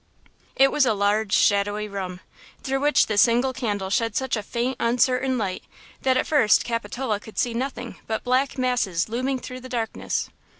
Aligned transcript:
It 0.55 0.71
was 0.71 0.83
a 0.87 0.95
large, 0.95 1.31
shadowy 1.31 1.87
room, 1.87 2.21
through 2.63 2.79
which 2.79 3.05
the 3.05 3.19
single 3.19 3.53
candle 3.53 3.91
shed 3.91 4.15
such 4.15 4.35
a 4.35 4.41
faint, 4.41 4.77
uncertain 4.79 5.37
light 5.37 5.63
that 6.01 6.17
at 6.17 6.25
first 6.25 6.65
Capitola 6.65 7.19
could 7.19 7.37
see 7.37 7.53
nothing 7.53 7.99
but 8.07 8.23
black 8.23 8.57
masses 8.57 9.09
looming 9.09 9.37
through 9.37 9.59
the 9.59 9.69
darkness. 9.69 10.31